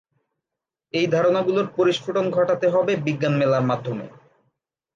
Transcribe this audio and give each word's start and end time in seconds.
এই 0.93 1.07
ধারণাগুলাের 1.07 1.67
পরিস্ফুটন 1.77 2.25
ঘটাতে 2.29 2.67
হবে 2.69 2.93
বিজ্ঞান 3.05 3.33
মেলার 3.37 3.63
মাধ্যমে। 3.63 4.05